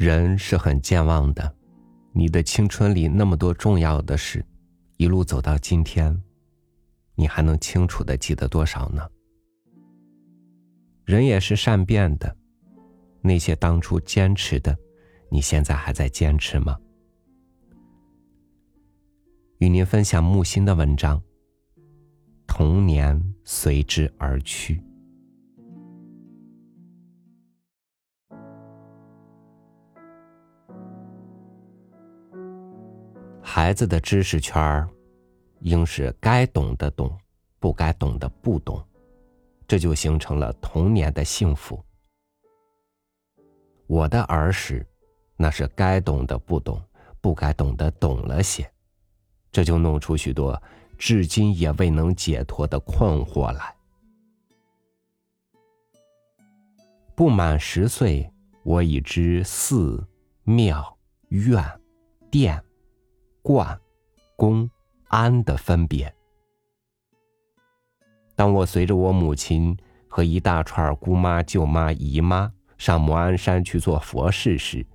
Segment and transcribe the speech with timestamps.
[0.00, 1.54] 人是很健忘的，
[2.14, 4.42] 你的青春里那么多重要的事，
[4.96, 6.18] 一路走到今天，
[7.16, 9.06] 你还能清楚的记得多少呢？
[11.04, 12.34] 人也是善变的，
[13.20, 14.74] 那些当初坚持的，
[15.28, 16.78] 你现在还在坚持吗？
[19.58, 21.22] 与您分享木心的文章。
[22.46, 24.82] 童年随之而去。
[33.52, 34.88] 孩子的知识圈儿，
[35.58, 37.18] 应是该懂的懂，
[37.58, 38.80] 不该懂的不懂，
[39.66, 41.84] 这就形成了童年的幸福。
[43.88, 44.86] 我的儿时，
[45.36, 46.80] 那是该懂的不懂，
[47.20, 48.70] 不该懂的懂了些，
[49.50, 50.62] 这就弄出许多
[50.96, 53.74] 至今也未能解脱的困惑来。
[57.16, 60.06] 不满十岁，我已知寺、
[60.44, 60.96] 庙、
[61.30, 61.60] 院、
[62.30, 62.62] 殿。
[63.42, 63.80] 冠、
[64.36, 64.68] 公、
[65.08, 66.12] 安的分别。
[68.34, 69.76] 当我随着我母亲
[70.08, 74.86] 和一大串姑妈、舅妈、姨妈上摩安山去做佛事时，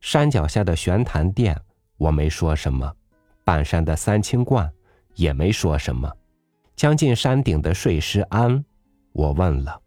[0.00, 1.56] 山脚下的玄坛殿
[1.96, 2.92] 我没说什么，
[3.44, 4.72] 半山的三清观
[5.14, 6.12] 也没说什么，
[6.74, 8.64] 将近山顶的睡狮庵，
[9.12, 9.80] 我问了：“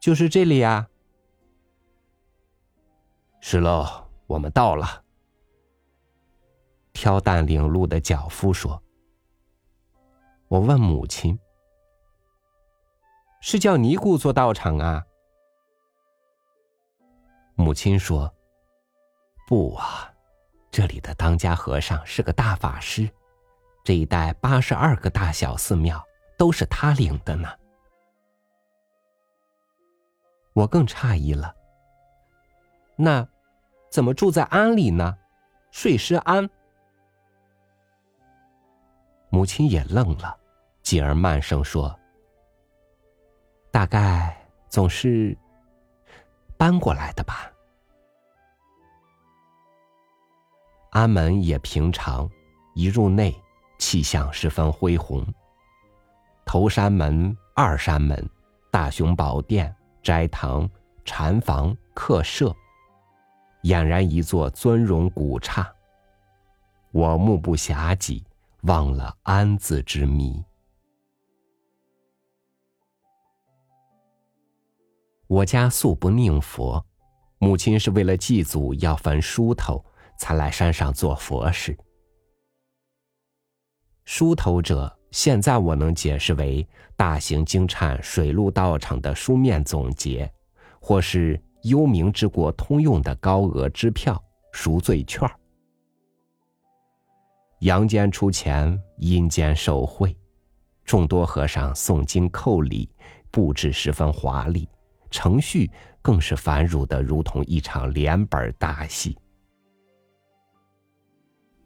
[0.00, 0.88] 就是这里呀？”
[3.42, 5.04] 是喽，我们到了。
[6.92, 8.82] 挑担领路的脚夫说
[10.48, 11.38] ：“我问母亲，
[13.40, 15.04] 是叫尼姑做道场啊？”
[17.54, 18.34] 母亲说
[19.46, 20.12] ：“不啊，
[20.70, 23.08] 这里的当家和尚是个大法师，
[23.84, 26.02] 这一带八十二个大小寺庙
[26.38, 27.48] 都是他领的呢。”
[30.52, 31.54] 我更诧异了，
[32.96, 33.26] 那
[33.90, 35.16] 怎么住在庵里呢？
[35.70, 36.50] 睡狮庵？
[39.30, 40.36] 母亲也愣了，
[40.82, 41.96] 继而慢声说
[43.70, 44.36] ：“大概
[44.68, 45.38] 总是
[46.58, 47.48] 搬过来的吧。”
[50.90, 52.28] 安门也平常，
[52.74, 53.32] 一入内，
[53.78, 55.24] 气象十分恢宏。
[56.44, 58.28] 头山门、二山门、
[58.72, 60.68] 大雄宝殿、斋堂、
[61.04, 62.52] 禅房、客舍，
[63.62, 65.72] 俨然一座尊荣古刹。
[66.90, 68.20] 我目不暇给。
[68.62, 70.44] 忘了安字之谜。
[75.26, 76.84] 我家素不宁佛，
[77.38, 79.84] 母亲是为了祭祖要焚梳头，
[80.18, 81.76] 才来山上做佛事。
[84.04, 90.30] 梳头者，现在我能解释为大型经忏水陆道场的书面总结，
[90.80, 94.20] 或是幽冥之国通用的高额支票
[94.52, 95.39] 赎罪券儿。
[97.60, 100.16] 阳间出钱，阴间受贿，
[100.82, 102.88] 众多和尚诵经叩礼，
[103.30, 104.66] 布置十分华丽，
[105.10, 105.70] 程序
[106.00, 109.18] 更是繁缛的如同一场连本大戏。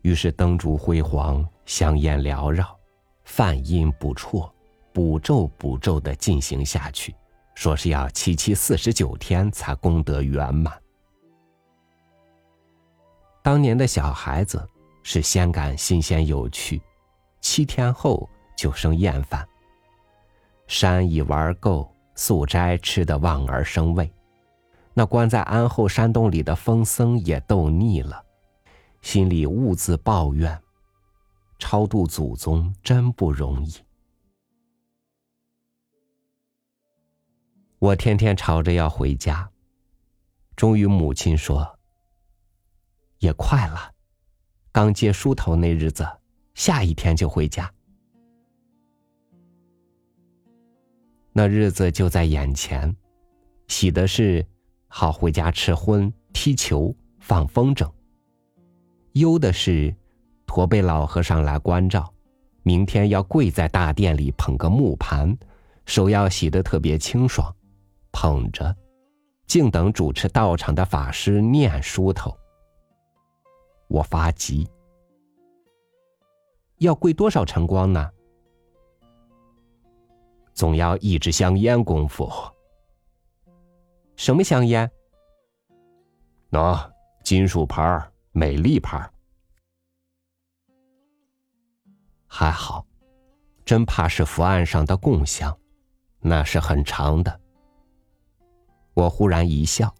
[0.02, 2.76] 于是灯烛辉煌，香烟缭绕，
[3.24, 4.52] 梵音不辍，
[4.92, 7.14] 补咒补咒的进行下去，
[7.54, 10.76] 说是要七七四十九天才功德圆满。
[13.44, 14.68] 当年的小孩子。
[15.04, 16.82] 是先感新鲜有趣，
[17.40, 19.46] 七天后就生厌烦。
[20.66, 24.10] 山已玩够，素斋吃得望而生畏，
[24.94, 28.24] 那关在安后山洞里的疯僧也逗腻了，
[29.02, 30.58] 心里兀自抱怨：
[31.58, 33.74] 超度祖宗真不容易。
[37.78, 39.50] 我天天吵着要回家，
[40.56, 41.78] 终于母亲说
[43.20, 43.92] ：“也快了。”
[44.74, 46.04] 刚接梳头那日子，
[46.54, 47.72] 下一天就回家。
[51.32, 52.92] 那日子就在眼前，
[53.68, 54.44] 喜的是
[54.88, 57.88] 好回家吃荤、踢球、放风筝；
[59.12, 59.94] 忧的是
[60.44, 62.12] 驼背老和尚来关照，
[62.64, 65.38] 明天要跪在大殿里捧个木盘，
[65.86, 67.48] 手要洗得特别清爽，
[68.10, 68.74] 捧着，
[69.46, 72.36] 静等主持道场的法师念梳头。
[73.94, 74.68] 我发急，
[76.78, 78.10] 要跪多少晨光呢？
[80.52, 82.28] 总要一支香烟功夫。
[84.16, 84.90] 什么香烟？
[86.50, 86.90] 喏，
[87.22, 89.08] 金属牌儿美丽牌儿
[92.26, 92.84] 还好，
[93.64, 95.56] 真怕是伏案上的供香，
[96.18, 97.40] 那是很长的。
[98.94, 99.94] 我忽然一笑，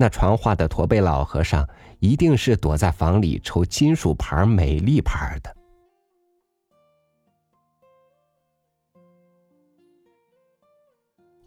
[0.00, 1.68] 那传话的驼背老和尚
[1.98, 5.54] 一定是躲在房里抽金属牌、美丽牌的。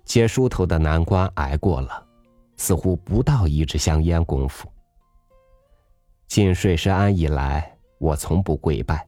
[0.06, 2.06] 接梳头的难关挨过了，
[2.56, 4.72] 似乎不到一支香烟功夫。
[6.28, 9.08] 进睡师庵以来，我从不跪拜，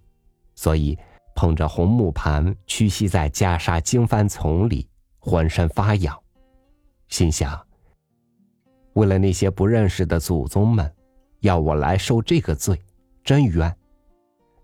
[0.56, 0.98] 所以
[1.36, 4.90] 捧着红木盘屈膝在袈裟经幡丛里，
[5.20, 6.20] 浑身发痒，
[7.10, 7.65] 心想：
[8.96, 10.92] 为了那些不认识的祖宗们，
[11.40, 12.78] 要我来受这个罪，
[13.24, 13.74] 真冤。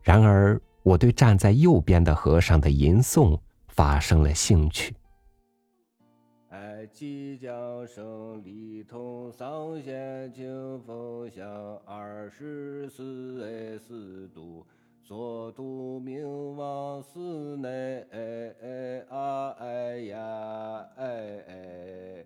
[0.02, 4.94] 然而，我对站在右边的和尚的吟诵发生了兴趣。
[6.94, 11.46] 即将胜利同桑县清风乡
[11.86, 14.66] 二十四 A 四度，
[15.02, 17.70] 所度名望寺内
[18.12, 21.06] 哎哎啊哎呀哎
[21.48, 22.26] 哎。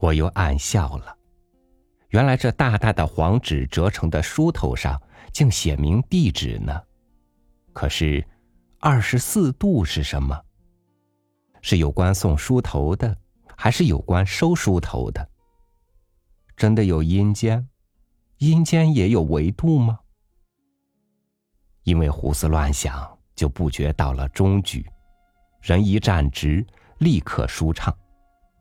[0.00, 1.14] 我又暗笑了，
[2.08, 5.00] 原来这大大的黄纸折成的书头上
[5.30, 6.82] 竟写明地址呢。
[7.74, 8.26] 可是，
[8.78, 10.40] 二十四度是什么？
[11.60, 13.14] 是有关送梳头的，
[13.54, 15.28] 还是有关收梳头的？
[16.56, 17.68] 真的有阴间？
[18.38, 20.00] 阴间也有维度吗？
[21.82, 24.84] 因为胡思乱想，就不觉到了中局，
[25.60, 26.66] 人一站直，
[26.98, 27.94] 立刻舒畅，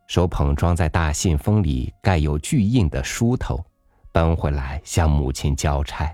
[0.09, 3.63] 手捧装在大信封里盖有巨印的书头，
[4.11, 6.11] 奔回来向母亲交差。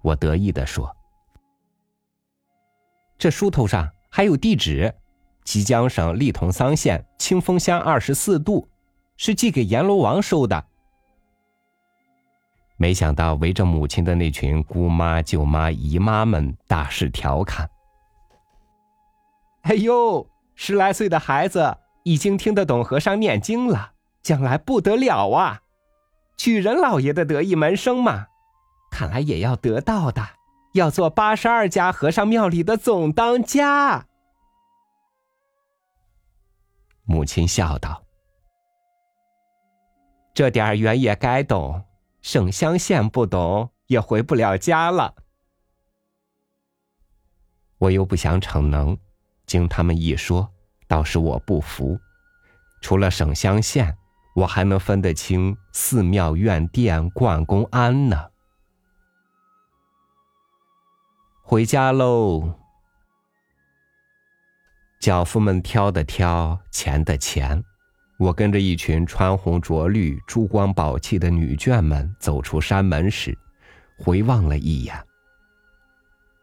[0.00, 0.96] 我得意地说
[3.18, 4.92] ：“这书头上还有地址。”
[5.44, 8.66] 吉江省利同桑县清风乡二十四度，
[9.18, 10.64] 是寄给阎罗王收的。
[12.78, 17.68] 没想到围着母亲的那群姑妈、舅妈、姨妈们大肆调侃
[19.68, 21.76] ：“哎呦，十来岁的孩子
[22.08, 25.60] 已经听得懂和尚念经了，将来不得了啊！
[26.38, 28.28] 举人老爷的得意门生嘛，
[28.90, 30.26] 看来也要得道的，
[30.72, 34.06] 要做八十二家和尚庙里的总当家。”
[37.04, 38.02] 母亲笑道
[40.32, 41.84] ：“这点儿原也该懂，
[42.22, 45.14] 省乡县不懂也回不了家了。”
[47.76, 48.96] 我又不想逞能，
[49.44, 50.50] 经他们一说，
[50.88, 52.00] 倒是我不服。
[52.80, 53.96] 除了省乡县，
[54.34, 58.30] 我还能分得清寺庙院殿观公庵呢。
[61.42, 62.54] 回家喽。
[65.00, 67.62] 脚夫们挑的挑，钱的钱，
[68.18, 73.36] 我跟着一群穿红着绿、珠光宝气的女眷们走出山门时，
[73.96, 75.00] 回望了一眼。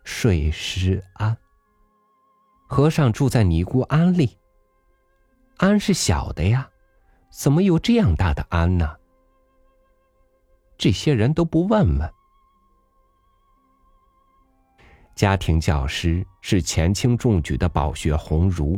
[0.05, 1.35] 睡狮庵，
[2.75, 4.37] 和尚住在尼姑庵里。
[5.59, 6.69] 庵是小的呀，
[7.31, 8.97] 怎么有这样大的庵呢？
[10.77, 12.13] 这些人都不问问。
[15.15, 18.77] 家庭教师是前清中举的饱学鸿儒，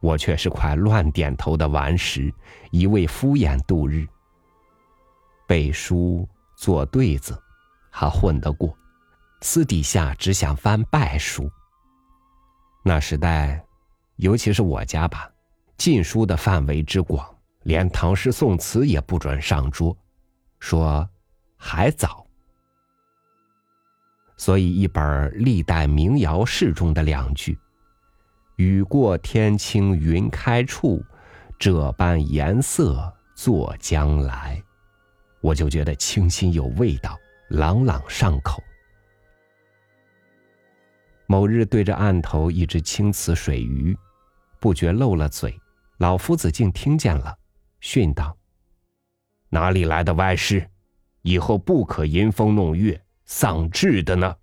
[0.00, 2.32] 我却是块乱点头的顽石，
[2.70, 4.06] 一味敷衍度日。
[5.46, 7.38] 背书做对子，
[7.90, 8.74] 还混得过；
[9.42, 11.50] 私底下只想翻败书。
[12.88, 13.60] 那时代，
[14.14, 15.28] 尤其是我家吧，
[15.76, 17.28] 禁书的范围之广，
[17.64, 19.98] 连唐诗宋词也不准上桌，
[20.60, 21.10] 说
[21.56, 22.24] 还早。
[24.36, 27.58] 所以，一本历代民谣诗中的两句
[28.54, 31.04] “雨过天青云开处，
[31.58, 34.62] 这般颜色作将来”，
[35.42, 38.62] 我就觉得清新有味道，朗朗上口。
[41.26, 43.96] 某日对着案头一只青瓷水鱼，
[44.60, 45.58] 不觉漏了嘴，
[45.98, 47.36] 老夫子竟听见了，
[47.80, 48.36] 训道
[49.50, 50.68] ：“哪里来的歪事？
[51.22, 54.36] 以后不可吟风弄月。”丧志的呢？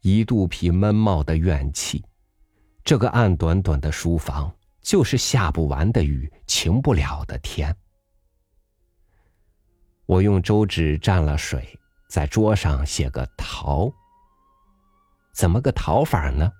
[0.00, 2.04] 一肚皮闷冒的怨气，
[2.84, 7.76] 这个暗短短的书房，就是下不完的雨，晴不了的天。
[10.06, 11.76] 我用周纸蘸了水，
[12.08, 13.92] 在桌上写个“逃”。
[15.32, 16.50] 怎么个逃法呢？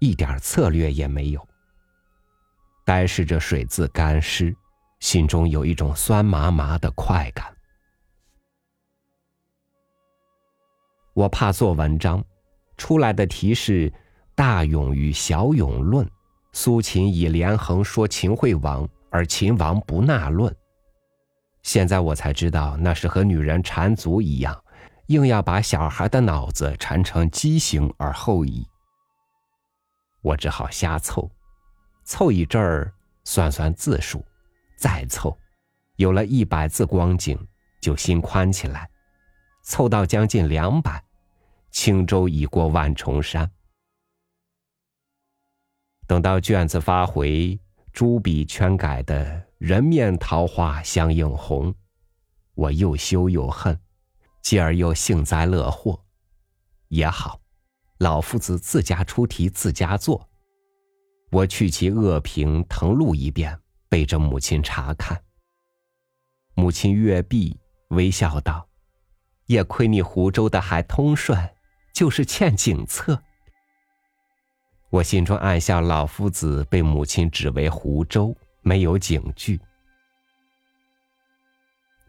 [0.00, 1.48] 一点策略也没有。
[2.84, 4.54] 呆视着水渍干湿，
[5.00, 7.54] 心中有一种酸麻麻的快感。
[11.12, 12.24] 我怕做文章，
[12.76, 13.90] 出来的题是
[14.34, 16.06] 《大勇与小勇论》，
[16.52, 20.54] 苏秦以连横说秦惠王，而秦王不纳论。
[21.64, 24.56] 现在我才知道，那是和女人缠足一样，
[25.08, 28.66] 硬要把小孩的脑子缠成畸形而后已。
[30.20, 31.30] 我只好瞎凑，
[32.04, 32.92] 凑一阵儿，
[33.24, 34.24] 算算字数，
[34.76, 35.36] 再凑，
[35.96, 37.38] 有了一百字光景，
[37.80, 38.88] 就心宽起来。
[39.62, 41.02] 凑到将近两百，
[41.70, 43.50] 轻舟已过万重山。
[46.06, 47.58] 等到卷子发回，
[47.92, 51.74] 朱笔圈改的人面桃花相映红，
[52.54, 53.78] 我又羞又恨，
[54.48, 56.02] 继而又幸灾乐祸。
[56.88, 57.38] 也好，
[57.98, 60.26] 老夫子自家出题，自家做。
[61.30, 65.22] 我去其恶评誊录一遍，背着母亲查看。
[66.54, 68.66] 母亲阅毕，微笑道
[69.44, 71.38] ：“也亏你湖州的还通顺，
[71.92, 73.22] 就是欠景策。”
[74.88, 79.60] 我心中暗笑，老夫子被母亲指为湖州，没有警句。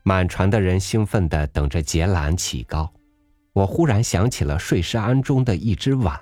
[0.04, 2.92] 满船的人兴奋的等着结缆起高，
[3.54, 6.20] 我忽然想起了睡狮庵中的一只碗，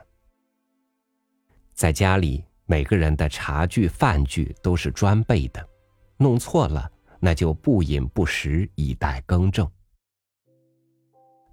[1.73, 2.43] 在家里。
[2.69, 5.69] 每个人的茶具、饭具都是专备的，
[6.17, 9.65] 弄错了那就不饮不食，以待更正。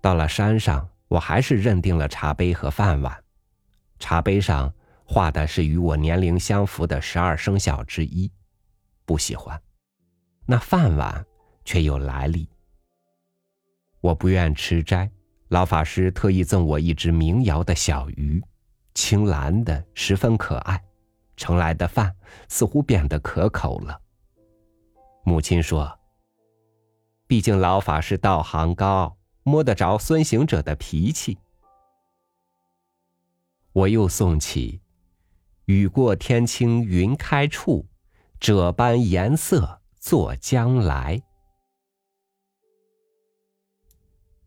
[0.00, 3.16] 到了山上，我还是认定了茶杯和饭碗。
[4.00, 8.28] 茶杯上画的是与我年龄相符的十二生肖之一，
[9.04, 9.62] 不喜欢。
[10.46, 11.24] 那饭碗
[11.64, 12.48] 却有来历。
[14.00, 15.10] 我不愿吃斋，
[15.48, 18.42] 老法师特意赠我一只名窑的小鱼，
[18.94, 20.82] 青蓝的，十分可爱。
[21.36, 22.14] 盛来的饭
[22.48, 24.00] 似乎变得可口了。
[25.24, 25.98] 母亲说
[27.26, 31.36] ：“毕竟老法师道行高，摸得着孙行者的脾气。”
[33.72, 34.80] 我又诵起
[35.66, 37.88] ：“雨过天青云开处，
[38.38, 41.20] 这般颜色作将来。”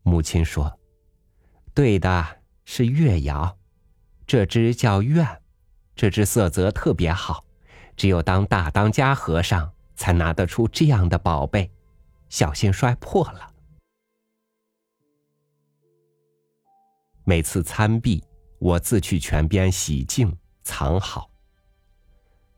[0.08, 0.80] 母亲说
[1.74, 2.26] ：“对的，
[2.64, 3.58] 是月窑，
[4.26, 5.26] 这只叫愿。”
[5.94, 7.44] 这只色泽特别好，
[7.96, 11.68] 只有当大当家和尚才拿得出这样的宝贝，
[12.28, 13.52] 小心摔破了。
[17.24, 18.22] 每次参毕，
[18.60, 21.28] 我自去泉边洗净藏好。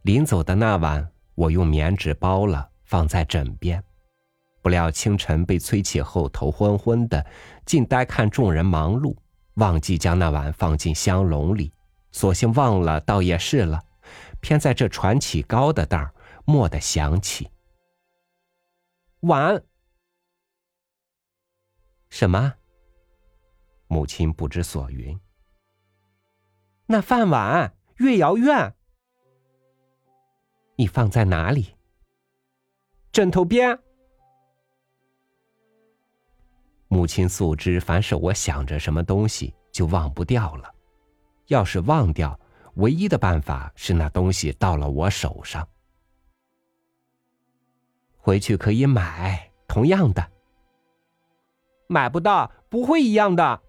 [0.02, 3.83] 临走的那晚，我用棉纸包了，放在枕边。
[4.62, 7.25] 不料清晨被催起后，头昏昏的，
[7.64, 9.17] 竟呆看众人忙碌，
[9.55, 11.73] 忘记将那碗放进香笼里。
[12.12, 13.83] 索性忘了，倒也是了。
[14.40, 16.12] 偏在这传起高的当儿，
[16.47, 17.50] 蓦地想起。
[19.21, 19.62] 碗？
[22.11, 22.55] 什么？
[23.87, 25.19] 母亲不知所云。
[26.87, 28.75] 那饭碗，月窑院。
[30.76, 31.76] 你放在哪里？
[33.12, 33.79] 枕头边。
[36.92, 40.68] 母亲素知，凡是我想着什么东西，就忘不掉了。
[41.47, 42.38] 要是忘掉，
[42.75, 45.66] 唯一的办法是那东西到了我手上。
[48.16, 50.30] 回去可以买同样的，
[51.87, 53.62] 买不到，不会一样的。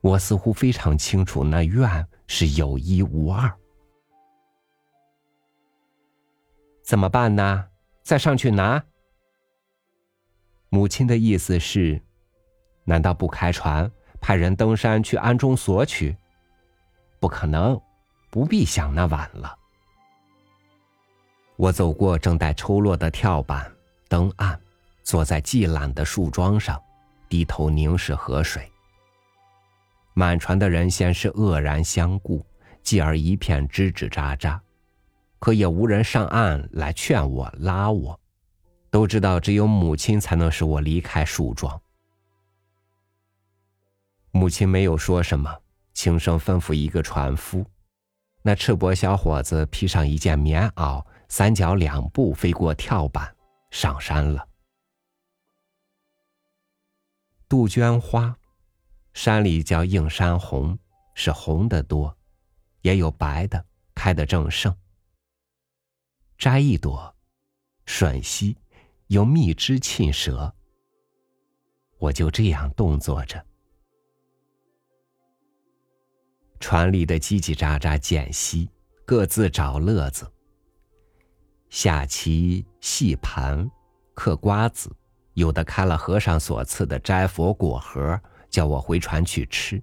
[0.00, 3.52] 我似乎非常清楚，那院是有一无二。
[6.84, 7.66] 怎么办呢？
[8.04, 8.84] 再上去拿。
[10.74, 12.02] 母亲的意思是，
[12.82, 13.88] 难道不开船？
[14.20, 16.16] 派人登山去庵中索取，
[17.20, 17.80] 不可能，
[18.28, 19.56] 不必想那晚了。
[21.54, 23.72] 我走过正待抽落的跳板，
[24.08, 24.60] 登岸，
[25.04, 26.82] 坐在寂懒的树桩上，
[27.28, 28.68] 低头凝视河水。
[30.12, 32.44] 满船的人先是愕然相顾，
[32.82, 34.58] 继而一片吱吱喳喳，
[35.38, 38.18] 可也无人上岸来劝我、拉我，
[38.94, 41.82] 都知道只有母亲才能使我离开树桩。
[44.30, 45.52] 母亲没有说什么，
[45.92, 47.66] 轻声吩咐一个船夫。
[48.42, 53.34] 那赤膊小伙子披上一件棉袄，三脚两步飞过跳板，
[53.72, 54.48] 上山了。
[57.48, 58.38] 杜鹃花，
[59.12, 60.78] 山里叫映山红，
[61.16, 62.16] 是红的多，
[62.82, 64.72] 也有白的，开得正盛。
[66.38, 67.12] 摘一朵，
[67.86, 68.56] 吮吸，
[69.14, 70.52] 用蜜汁沁舌。
[71.98, 73.40] 我就这样动作着。
[76.58, 78.68] 船里的叽叽喳喳间隙，
[79.04, 80.28] 各自找乐子。
[81.70, 83.70] 下棋、戏盘、
[84.14, 84.90] 嗑瓜子，
[85.34, 89.80] 有的开了和尚所赐的斋佛果盒，叫我回船去吃。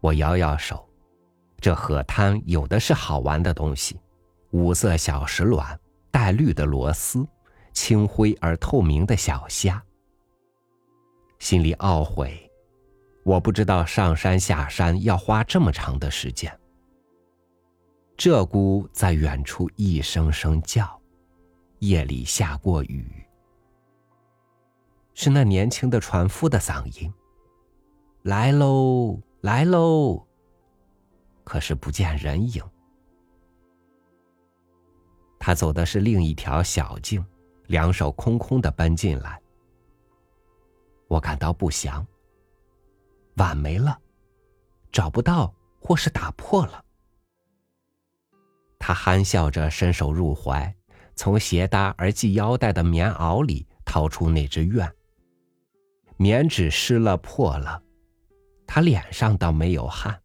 [0.00, 0.88] 我摇摇手，
[1.60, 4.00] 这河滩有的是好玩的东西：
[4.52, 5.78] 五色小石卵、
[6.10, 7.26] 带绿的螺丝、
[7.72, 9.82] 清灰而透明的小虾。
[11.38, 12.46] 心里懊悔。
[13.22, 16.50] 我不知道上山下山要花这么长的时间。
[18.16, 21.00] 鹧鸪在远处一声声叫，
[21.80, 23.06] 夜里下过雨。
[25.14, 27.12] 是那年轻的船夫的嗓音。
[28.22, 30.26] 来喽，来喽。
[31.44, 32.62] 可是不见人影。
[35.38, 37.24] 他走的是另一条小径，
[37.70, 39.40] 两手空空的奔进来。
[41.06, 42.04] 我感到不祥。
[43.36, 43.96] 碗没了，
[44.90, 46.84] 找不到，或是打破了。
[48.76, 50.74] 他憨笑着伸手入怀，
[51.14, 54.90] 从斜搭而系腰带的棉袄里掏出那只绢。
[56.16, 57.80] 棉纸湿了破了，
[58.66, 60.20] 他脸上倒没有汗。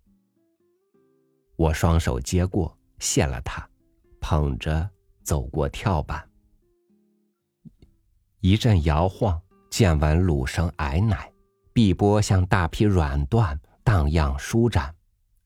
[1.58, 3.70] 我双手接过，谢了他，
[4.20, 4.90] 捧着
[5.24, 6.28] 走过跳板。
[8.48, 11.32] 一阵摇晃，见闻鲁声矮乃，
[11.74, 14.94] 碧波像大批软缎荡漾舒展，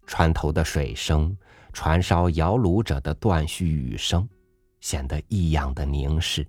[0.05, 1.33] 船头的水声。
[1.71, 4.27] 船梢摇橹者的断续语声，
[4.81, 6.45] 显得异样的凝视。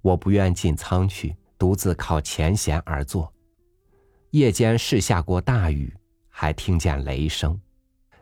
[0.00, 3.30] 我不愿进舱去，独自靠前舷而坐。
[4.30, 5.94] 夜间试下过大雨，
[6.30, 7.60] 还听见雷声。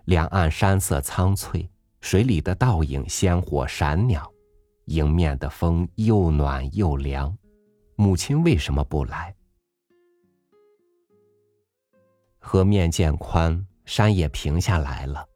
[0.06, 1.70] 两岸山色苍翠，
[2.00, 4.28] 水里的倒影鲜活闪鸟，
[4.88, 7.34] 迎面的风又暖又凉。
[7.96, 9.34] 母亲为什么不来？
[12.38, 13.64] 河面渐宽。
[13.88, 15.26] 山也平下来了，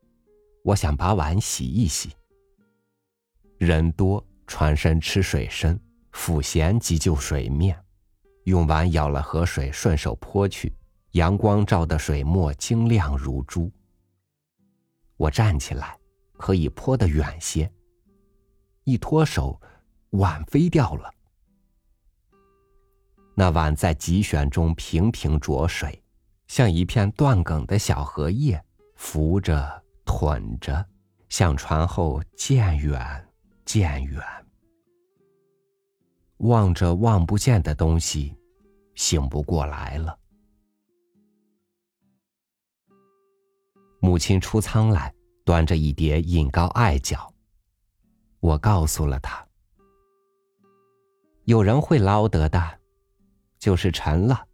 [0.62, 2.10] 我想把碗洗一洗。
[3.56, 5.80] 人多，船身吃水深，
[6.12, 7.82] 抚弦急救水面，
[8.44, 10.70] 用碗舀了河水，顺手泼去，
[11.12, 13.72] 阳光照的水墨晶亮如珠。
[15.16, 15.98] 我站起来，
[16.34, 17.72] 可以泼得远些。
[18.84, 19.60] 一脱手，
[20.10, 21.12] 碗飞掉了。
[23.34, 25.98] 那碗在急旋中平平着水。
[26.48, 28.62] 像一片断梗的小荷叶，
[28.96, 30.86] 浮着、吞着，
[31.30, 33.26] 向船后渐远、
[33.64, 34.22] 渐远。
[36.36, 38.36] 望着望不见的东西，
[38.94, 40.18] 醒不过来了。
[44.00, 47.31] 母亲出舱来，端着一碟饮膏艾脚。
[48.42, 49.46] 我告诉了他：
[51.44, 52.80] 有人会捞得的，
[53.56, 54.48] 就是沉了。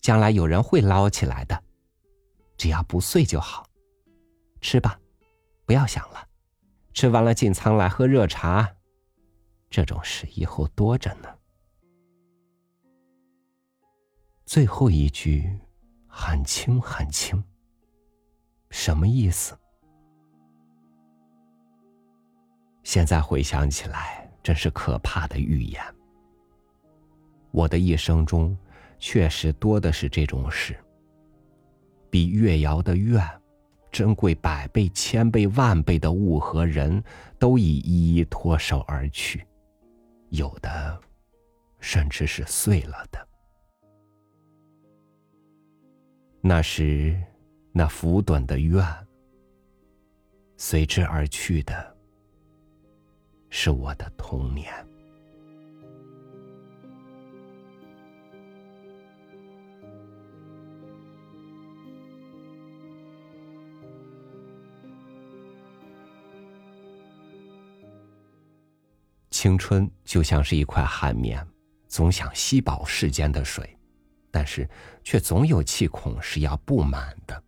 [0.00, 1.62] 将来有人会捞起来的，
[2.56, 3.64] 只要不碎就好。
[4.60, 4.98] 吃吧，
[5.64, 6.26] 不要想了。
[6.92, 8.68] 吃完了进仓来喝热茶，
[9.70, 11.28] 这种事以后多着呢。
[14.44, 15.56] 最后一句
[16.08, 17.44] 很轻很轻，
[18.70, 19.56] 什么意思？
[22.90, 25.80] 现在回想起来，真是可怕的预言。
[27.52, 28.58] 我的一生中。
[28.98, 30.76] 确实多的是这种事。
[32.10, 33.24] 比月瑶的愿，
[33.92, 37.02] 珍贵百倍、千倍、万倍的物和人，
[37.38, 39.46] 都已一一脱手而去，
[40.30, 41.00] 有的，
[41.78, 43.28] 甚至是碎了的。
[46.42, 47.18] 那时，
[47.72, 48.84] 那浮短的愿，
[50.58, 51.89] 随之而去的，
[53.50, 54.72] 是我的童年。
[69.30, 71.46] 青春就像是一块海绵，
[71.88, 73.74] 总想吸饱世间的水，
[74.30, 74.68] 但是
[75.02, 77.42] 却总有气孔是要布满的，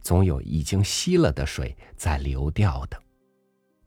[0.00, 2.98] 总有已经吸了的水在流掉的。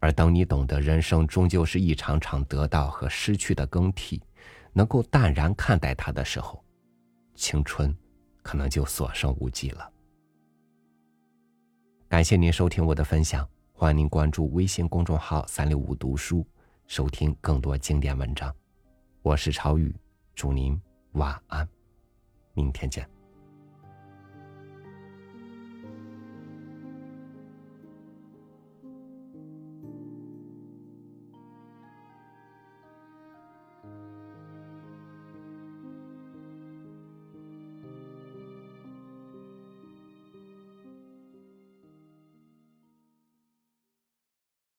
[0.02, 4.20] 而当你懂得人生终究是一场场得到和失去的更替，
[4.74, 6.62] 能够淡然看待它的时候，
[7.36, 7.96] 青春
[8.42, 9.90] 可能就所剩无几了。
[12.10, 16.46] 感谢您收听我的分享，欢迎您关注微信公众号“三六五读书”。
[16.88, 18.54] 收听更多经典文章，
[19.22, 19.96] 我是朝宇，
[20.34, 20.78] 祝您
[21.14, 21.66] 晚安，
[22.54, 23.21] 明天见。